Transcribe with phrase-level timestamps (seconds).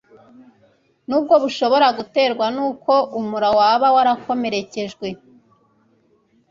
[1.09, 5.07] nabwo bushobora guterwa n'uko umura waba wakomerekejwe